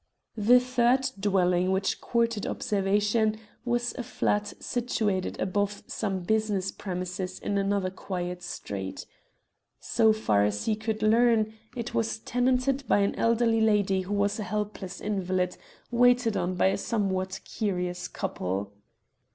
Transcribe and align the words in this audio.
The 0.37 0.59
third 0.59 1.11
dwelling 1.19 1.71
which 1.71 2.01
courted 2.01 2.47
observation 2.47 3.37
was 3.63 3.93
a 3.93 4.01
flat 4.01 4.51
situated 4.59 5.39
above 5.39 5.83
some 5.85 6.21
business 6.21 6.71
premises 6.71 7.37
in 7.37 7.55
another 7.59 7.91
quiet 7.91 8.41
street. 8.41 9.05
So 9.79 10.11
far 10.11 10.43
as 10.43 10.65
he 10.65 10.75
could 10.75 11.03
learn, 11.03 11.53
it 11.75 11.93
was 11.93 12.17
tenanted 12.17 12.83
by 12.87 13.01
an 13.01 13.13
elderly 13.13 13.61
lady 13.61 14.01
who 14.01 14.15
was 14.15 14.39
a 14.39 14.43
helpless 14.43 15.01
invalid, 15.01 15.55
waited 15.91 16.35
on 16.35 16.55
by 16.55 16.69
a 16.69 16.79
somewhat 16.79 17.39
curious 17.45 18.07
couple. 18.07 18.73